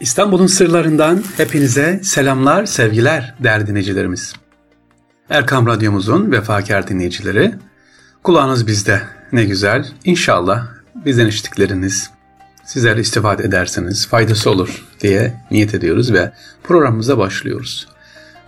[0.00, 4.32] İstanbul'un sırlarından hepinize selamlar, sevgiler değerli dinleyicilerimiz.
[5.30, 7.54] Erkam Radyomuzun vefakar dinleyicileri,
[8.22, 9.02] kulağınız bizde
[9.32, 9.86] ne güzel.
[10.04, 12.10] İnşallah bizden işittikleriniz
[12.64, 16.32] sizler istifade ederseniz faydası olur diye niyet ediyoruz ve
[16.62, 17.88] programımıza başlıyoruz.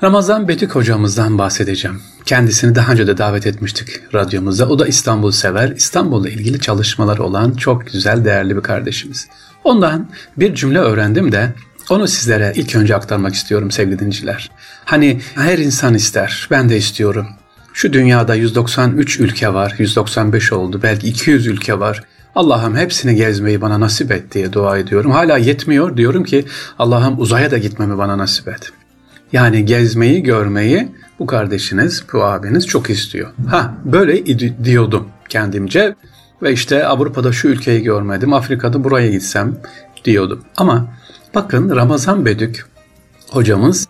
[0.03, 2.03] Ramazan Betük hocamızdan bahsedeceğim.
[2.25, 4.67] Kendisini daha önce de davet etmiştik radyomuza.
[4.67, 5.69] O da İstanbul sever.
[5.71, 9.29] İstanbul'la ilgili çalışmaları olan çok güzel, değerli bir kardeşimiz.
[9.67, 11.53] Ondan bir cümle öğrendim de
[11.91, 14.51] onu sizlere ilk önce aktarmak istiyorum sevgili dinleyiciler.
[14.85, 17.27] Hani her insan ister, ben de istiyorum.
[17.73, 22.03] Şu dünyada 193 ülke var, 195 oldu, belki 200 ülke var.
[22.35, 25.11] Allah'ım hepsini gezmeyi bana nasip et diye dua ediyorum.
[25.11, 26.45] Hala yetmiyor diyorum ki
[26.79, 28.73] Allah'ım uzaya da gitmemi bana nasip et.
[29.33, 33.31] Yani gezmeyi, görmeyi bu kardeşiniz, bu abiniz çok istiyor.
[33.51, 34.27] Ha böyle
[34.65, 35.95] diyordum kendimce
[36.43, 39.57] ve işte Avrupa'da şu ülkeyi görmedim, Afrika'da buraya gitsem
[40.05, 40.45] diyordum.
[40.57, 40.89] Ama
[41.35, 42.67] bakın Ramazan Bedük
[43.31, 43.89] hocamız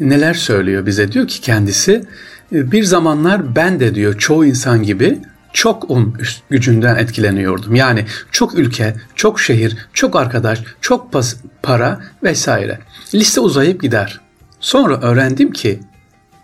[0.00, 2.04] neler söylüyor bize diyor ki kendisi
[2.52, 5.18] bir zamanlar ben de diyor çoğu insan gibi
[5.52, 6.14] çok un
[6.50, 7.74] gücünden etkileniyordum.
[7.74, 12.78] Yani çok ülke, çok şehir, çok arkadaş, çok pas, para vesaire.
[13.14, 14.20] Liste uzayıp gider.
[14.60, 15.80] Sonra öğrendim ki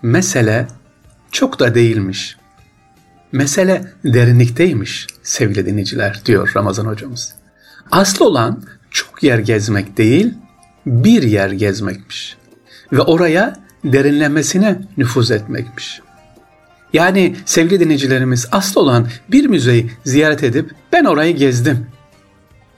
[0.03, 0.67] mesele
[1.33, 2.37] çok da değilmiş.
[3.33, 7.35] Mesele derinlikteymiş sevgili dinleyiciler diyor Ramazan hocamız.
[7.91, 10.35] Aslı olan çok yer gezmek değil,
[10.87, 12.37] bir yer gezmekmiş.
[12.93, 16.01] Ve oraya derinlemesine nüfuz etmekmiş.
[16.93, 21.87] Yani sevgili dinleyicilerimiz aslı olan bir müzeyi ziyaret edip ben orayı gezdim.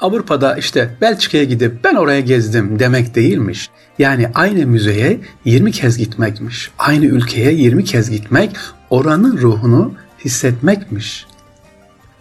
[0.01, 3.71] Avrupa'da işte Belçika'ya gidip ben oraya gezdim demek değilmiş.
[3.99, 6.71] Yani aynı müzeye 20 kez gitmekmiş.
[6.79, 8.57] Aynı ülkeye 20 kez gitmek
[8.91, 9.95] oranın ruhunu
[10.25, 11.27] hissetmekmiş.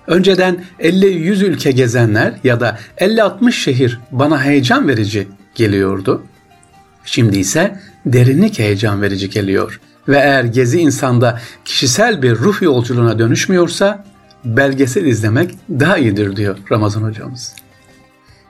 [0.08, 6.24] Önceden 50-100 ülke gezenler ya da 50-60 şehir bana heyecan verici geliyordu.
[7.06, 9.80] Şimdi ise derinlik heyecan verici geliyor.
[10.08, 14.06] Ve eğer gezi insanda kişisel bir ruh yolculuğuna dönüşmüyorsa
[14.46, 17.56] belgesel izlemek daha iyidir diyor Ramazan hocamız.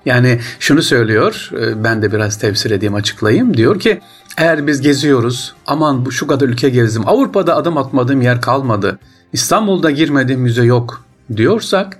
[0.05, 3.57] Yani şunu söylüyor, e, ben de biraz tefsir edeyim açıklayayım.
[3.57, 4.01] Diyor ki
[4.37, 8.99] eğer biz geziyoruz, aman bu şu kadar ülke gezdim, Avrupa'da adım atmadığım yer kalmadı,
[9.33, 11.05] İstanbul'da girmediğim müze yok
[11.35, 11.97] diyorsak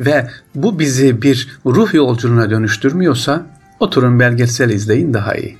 [0.00, 3.46] ve bu bizi bir ruh yolculuğuna dönüştürmüyorsa
[3.80, 5.58] oturun belgesel izleyin daha iyi.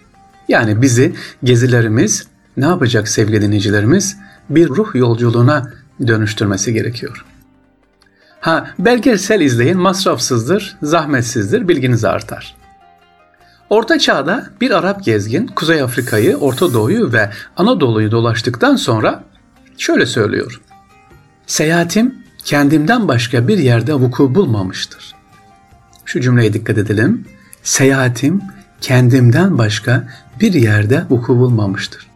[0.48, 1.14] Yani bizi
[1.44, 2.26] gezilerimiz
[2.56, 4.16] ne yapacak sevgili dinleyicilerimiz?
[4.50, 5.72] Bir ruh yolculuğuna
[6.06, 7.24] dönüştürmesi gerekiyor.
[8.40, 12.56] Ha belgesel izleyin masrafsızdır, zahmetsizdir, bilginiz artar.
[13.70, 19.24] Orta Çağ'da bir Arap gezgin Kuzey Afrika'yı, Orta Doğu'yu ve Anadolu'yu dolaştıktan sonra
[19.78, 20.60] şöyle söylüyor.
[21.46, 22.14] Seyahatim
[22.44, 25.14] kendimden başka bir yerde vuku bulmamıştır.
[26.04, 27.24] Şu cümleye dikkat edelim.
[27.62, 28.42] Seyahatim
[28.80, 30.08] kendimden başka
[30.40, 32.06] bir yerde vuku bulmamıştır.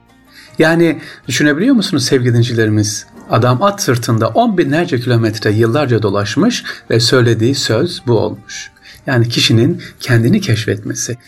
[0.58, 3.06] Yani düşünebiliyor musunuz sevgili dinleyicilerimiz?
[3.30, 8.70] Adam at sırtında on binlerce kilometre yıllarca dolaşmış ve söylediği söz bu olmuş.
[9.06, 11.18] Yani kişinin kendini keşfetmesi.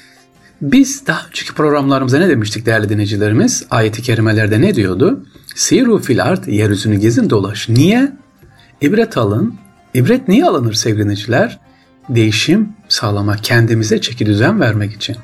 [0.63, 3.67] Biz daha önceki programlarımızda ne demiştik değerli dinleyicilerimiz?
[3.71, 5.27] Ayet-i kerimelerde ne diyordu?
[5.55, 7.69] Siru fil art, yeryüzünü gezin dolaş.
[7.69, 8.13] Niye?
[8.81, 9.55] İbret alın.
[9.95, 11.59] İbret niye alınır sevgili dinleyiciler?
[12.09, 15.17] Değişim sağlamak, kendimize çeki düzen vermek için.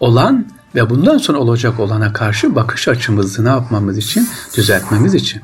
[0.00, 4.28] Olan ve bundan sonra olacak olana karşı bakış açımızı ne yapmamız için?
[4.56, 5.42] Düzeltmemiz için.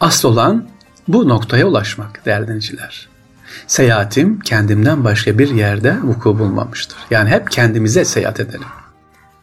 [0.00, 0.68] Asıl olan
[1.08, 3.13] bu noktaya ulaşmak değerli dinleyiciler.
[3.66, 6.98] Seyahatim kendimden başka bir yerde vuku bulmamıştır.
[7.10, 8.66] Yani hep kendimize seyahat edelim.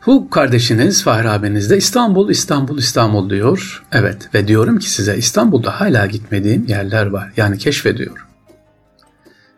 [0.06, 3.84] Bu kardeşiniz Fahri abiniz de İstanbul, İstanbul, İstanbul diyor.
[3.92, 7.32] Evet ve diyorum ki size İstanbul'da hala gitmediğim yerler var.
[7.38, 8.26] Yani keşfediyorum.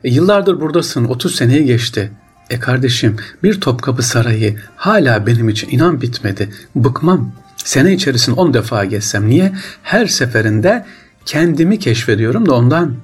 [0.04, 2.12] E, yıllardır buradasın, 30 seneyi geçti.
[2.50, 6.50] E kardeşim bir Topkapı Sarayı hala benim için inan bitmedi.
[6.76, 7.32] Bıkmam.
[7.58, 9.30] Sene içerisinde 10 defa gezsem.
[9.30, 9.54] Niye?
[9.84, 10.86] Her seferinde
[11.26, 12.96] kendimi keşfediyorum da ondan.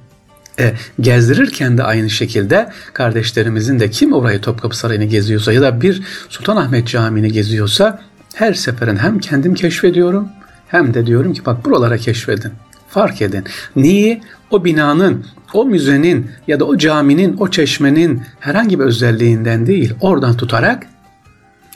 [0.60, 6.02] E, gezdirirken de aynı şekilde kardeşlerimizin de kim orayı Topkapı Sarayı'nı geziyorsa ya da bir
[6.28, 8.02] Sultanahmet Camii'ni geziyorsa
[8.34, 10.28] her seferin hem kendim keşfediyorum
[10.68, 12.52] hem de diyorum ki bak buralara keşfedin.
[12.88, 13.44] Fark edin.
[13.76, 14.20] Niye?
[14.50, 20.36] O binanın, o müzenin ya da o caminin, o çeşmenin herhangi bir özelliğinden değil, oradan
[20.36, 20.86] tutarak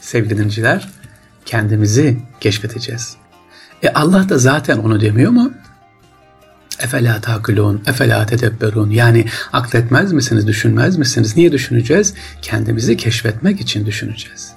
[0.01, 0.89] sevgili dinciler
[1.47, 3.17] kendimizi keşfedeceğiz.
[3.83, 5.53] E Allah da zaten onu demiyor mu?
[6.85, 8.91] Efela takılun, efela tedebberun.
[8.91, 11.37] Yani akletmez misiniz, düşünmez misiniz?
[11.37, 12.15] Niye düşüneceğiz?
[12.43, 14.53] Kendimizi keşfetmek için düşüneceğiz.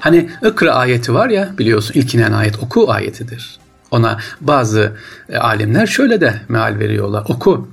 [0.00, 3.58] Hani ıkra ayeti var ya biliyorsun ilk inen ayet oku ayetidir.
[3.90, 4.92] Ona bazı
[5.28, 7.24] e, alimler şöyle de meal veriyorlar.
[7.28, 7.68] Oku.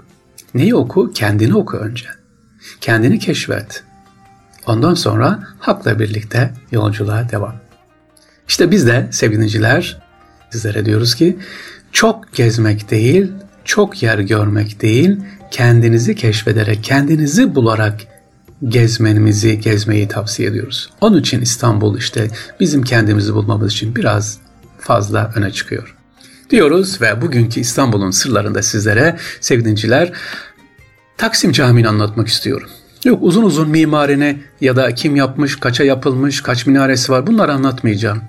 [0.54, 1.14] Neyi oku?
[1.14, 2.06] Kendini oku önce.
[2.82, 3.84] Kendini keşfet.
[4.66, 7.56] Ondan sonra hakla birlikte yolculuğa devam.
[8.48, 10.02] İşte biz de sevgiliciler
[10.50, 11.38] sizlere diyoruz ki
[11.92, 13.32] çok gezmek değil,
[13.69, 15.18] çok yer görmek değil,
[15.51, 18.01] kendinizi keşfederek, kendinizi bularak
[18.68, 20.89] gezmenizi, gezmeyi tavsiye ediyoruz.
[21.01, 22.27] Onun için İstanbul işte
[22.60, 24.38] bizim kendimizi bulmamız için biraz
[24.80, 25.95] fazla öne çıkıyor.
[26.50, 30.12] Diyoruz ve bugünkü İstanbul'un sırlarında sizlere sevgiliciler
[31.18, 32.69] Taksim Camii'ni anlatmak istiyorum.
[33.06, 38.22] Yok uzun uzun mimarine ya da kim yapmış, kaça yapılmış, kaç minaresi var bunları anlatmayacağım.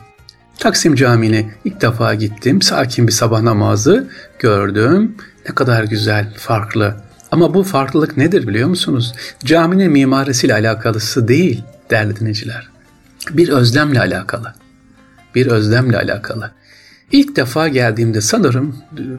[0.58, 2.62] Taksim Camii'ne ilk defa gittim.
[2.62, 4.08] Sakin bir sabah namazı
[4.38, 5.16] gördüm.
[5.48, 6.96] Ne kadar güzel, farklı.
[7.30, 9.12] Ama bu farklılık nedir biliyor musunuz?
[9.44, 12.68] Caminin mimarisiyle alakalısı değil değerli dinleyiciler.
[13.30, 14.54] Bir özlemle alakalı.
[15.34, 16.50] Bir özlemle alakalı.
[17.12, 18.76] İlk defa geldiğimde sanırım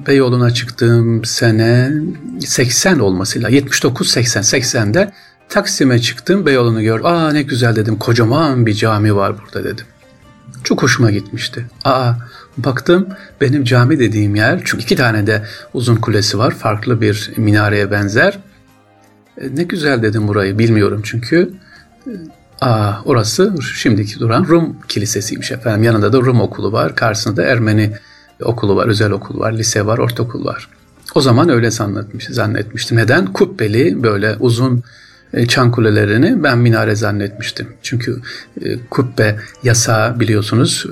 [0.07, 1.91] Beyoğlu'na çıktığım sene
[2.39, 5.11] 80 olmasıyla 79-80 80'de
[5.49, 7.05] Taksim'e çıktım Beyoğlu'nu gördüm.
[7.05, 9.85] Aa ne güzel dedim kocaman bir cami var burada dedim.
[10.63, 11.65] Çok hoşuma gitmişti.
[11.83, 12.13] Aa
[12.63, 13.07] baktım
[13.41, 15.43] benim cami dediğim yer çünkü iki tane de
[15.73, 18.39] uzun kulesi var farklı bir minareye benzer.
[19.37, 21.53] E, ne güzel dedim burayı bilmiyorum çünkü.
[22.07, 22.11] E,
[22.61, 25.83] aa orası şimdiki duran Rum kilisesiymiş efendim.
[25.83, 26.95] Yanında da Rum okulu var.
[26.95, 27.93] Karşısında da Ermeni
[28.43, 30.69] okulu var, özel okul var, lise var, ortaokul var.
[31.15, 32.97] O zaman öyle zannetmiş, zannetmiştim.
[32.97, 33.25] Neden?
[33.25, 34.83] Kubbeli böyle uzun
[35.47, 37.67] çan kulelerini ben minare zannetmiştim.
[37.81, 38.21] Çünkü
[38.61, 40.85] e, kubbe yasağı biliyorsunuz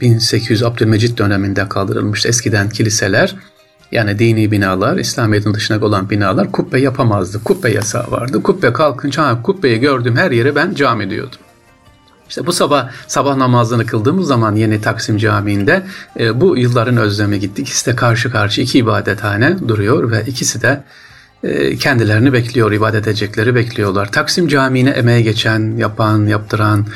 [0.00, 2.28] 1800 e, Abdülmecit döneminde kaldırılmıştı.
[2.28, 3.36] Eskiden kiliseler
[3.92, 7.44] yani dini binalar, İslamiyet'in dışına olan binalar kubbe yapamazdı.
[7.44, 8.42] Kubbe yasağı vardı.
[8.42, 11.38] Kubbe kalkınca kubbeyi gördüm her yere ben cami diyordum.
[12.28, 15.82] İşte bu sabah sabah namazını kıldığımız zaman yeni Taksim Camii'nde
[16.20, 17.62] e, bu yılların özlemi gitti.
[17.62, 20.82] İkisi de karşı karşı iki ibadethane duruyor ve ikisi de e,
[21.80, 24.12] kendilerini bekliyor, ibadet edecekleri bekliyorlar.
[24.12, 26.86] Taksim Camii'ne emeğe geçen, yapan, yaptıran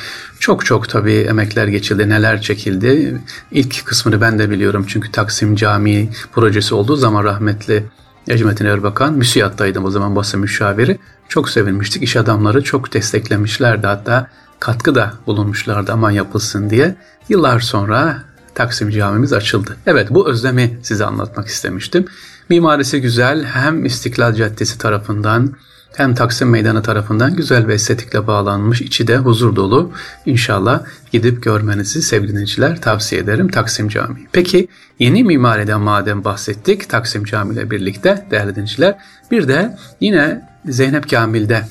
[0.41, 3.21] çok çok tabii emekler geçildi, neler çekildi.
[3.51, 7.85] İlk kısmını ben de biliyorum çünkü Taksim Camii projesi olduğu zaman rahmetli
[8.29, 10.99] Necmettin Erbakan müsiyattaydım o zaman basın müşaviri.
[11.29, 12.03] Çok sevinmiştik.
[12.03, 14.27] İş adamları çok desteklemişlerdi hatta
[14.61, 16.97] katkı da bulunmuşlardı aman yapılsın diye.
[17.29, 18.23] Yıllar sonra
[18.61, 19.77] Taksim Camimiz açıldı.
[19.87, 22.05] Evet bu özlemi size anlatmak istemiştim.
[22.49, 25.55] Mimarisi güzel hem İstiklal Caddesi tarafından
[25.97, 29.93] hem Taksim Meydanı tarafından güzel ve estetikle bağlanmış, içi de huzur dolu.
[30.27, 34.29] İnşallah gidip görmenizi sevgili dinleyiciler tavsiye ederim Taksim Camii.
[34.33, 34.69] Peki
[34.99, 38.99] yeni mimariden madem bahsettik Taksim Camii ile birlikte değerli dinleyiciler
[39.31, 41.63] bir de yine Zeynep Kamil'de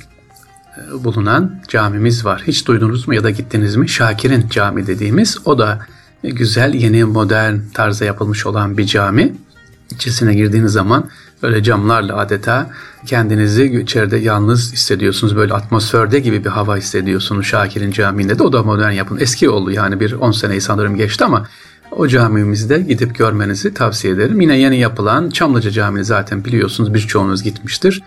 [0.78, 2.44] e, bulunan camimiz var.
[2.48, 3.90] Hiç duydunuz mu ya da gittiniz mi?
[3.90, 5.80] Şakir'in cami dediğimiz o da
[6.24, 9.34] güzel yeni modern tarzda yapılmış olan bir cami.
[9.92, 11.10] İçerisine girdiğiniz zaman
[11.44, 12.70] böyle camlarla adeta
[13.06, 15.36] kendinizi içeride yalnız hissediyorsunuz.
[15.36, 18.44] Böyle atmosferde gibi bir hava hissediyorsunuz Şakir'in camiinde de.
[18.44, 19.18] O da modern yapın.
[19.20, 21.48] Eski oldu yani bir 10 seneyi sanırım geçti ama
[21.92, 24.42] o camimizde gidip görmenizi tavsiye ederim.
[24.42, 28.04] Yine yeni yapılan Çamlıca Camii zaten biliyorsunuz birçoğunuz gitmiştir.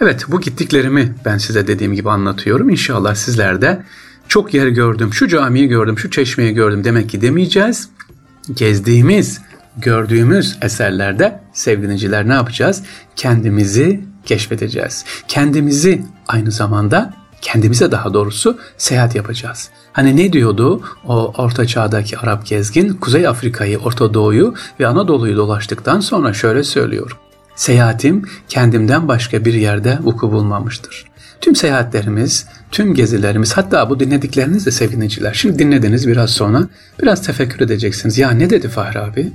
[0.00, 2.70] Evet bu gittiklerimi ben size dediğim gibi anlatıyorum.
[2.70, 3.82] İnşallah sizler de
[4.28, 7.88] çok yer gördüm, şu camiyi gördüm, şu çeşmeyi gördüm demek ki demeyeceğiz.
[8.54, 9.40] Gezdiğimiz,
[9.76, 12.82] gördüğümüz eserlerde sevgiliciler ne yapacağız?
[13.16, 15.04] Kendimizi keşfedeceğiz.
[15.28, 19.70] Kendimizi aynı zamanda kendimize daha doğrusu seyahat yapacağız.
[19.92, 26.00] Hani ne diyordu o orta çağdaki Arap gezgin Kuzey Afrika'yı, Orta Doğu'yu ve Anadolu'yu dolaştıktan
[26.00, 27.18] sonra şöyle söylüyor.
[27.56, 31.04] Seyahatim kendimden başka bir yerde vuku bulmamıştır.
[31.40, 35.34] Tüm seyahatlerimiz, tüm gezilerimiz hatta bu dinledikleriniz de sevgiliciler.
[35.34, 36.68] Şimdi dinlediniz biraz sonra
[37.02, 38.18] biraz tefekkür edeceksiniz.
[38.18, 39.32] Ya ne dedi Fahri abi?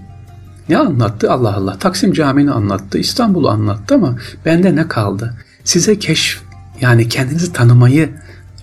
[0.70, 1.32] Ne anlattı?
[1.32, 1.78] Allah Allah.
[1.78, 5.34] Taksim Camii'ni anlattı, İstanbul'u anlattı ama bende ne kaldı?
[5.64, 6.42] Size keşf
[6.82, 8.10] yani kendinizi tanımayı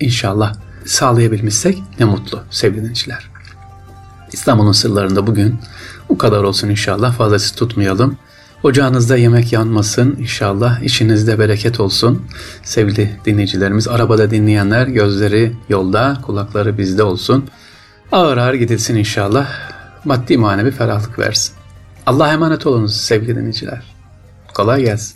[0.01, 0.55] inşallah
[0.85, 3.31] sağlayabilmişsek ne mutlu sevgili dinleyiciler.
[4.33, 5.59] İstanbul'un sırlarında bugün
[6.09, 8.17] bu kadar olsun inşallah fazlası tutmayalım.
[8.63, 10.83] Ocağınızda yemek yanmasın inşallah.
[10.83, 12.23] İçinizde bereket olsun.
[12.63, 17.49] Sevgili dinleyicilerimiz, arabada dinleyenler gözleri yolda, kulakları bizde olsun.
[18.13, 19.49] Ağır ağır gidilsin inşallah.
[20.05, 21.55] Maddi manevi ferahlık versin.
[22.07, 23.83] Allah'a emanet olunuz sevgili dinleyiciler.
[24.55, 25.16] Kolay gelsin.